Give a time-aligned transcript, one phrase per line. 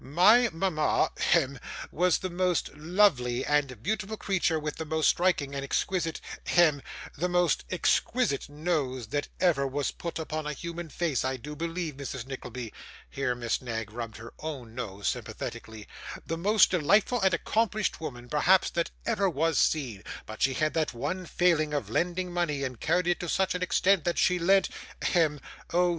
[0.03, 1.59] My mama hem
[1.91, 6.81] was the most lovely and beautiful creature, with the most striking and exquisite hem
[7.15, 11.97] the most exquisite nose that ever was put upon a human face, I do believe,
[11.97, 12.73] Mrs Nickleby
[13.11, 15.87] (here Miss Knag rubbed her own nose sympathetically);
[16.25, 20.95] the most delightful and accomplished woman, perhaps, that ever was seen; but she had that
[20.95, 24.67] one failing of lending money, and carried it to such an extent that she lent
[25.11, 25.39] hem
[25.71, 25.89] oh!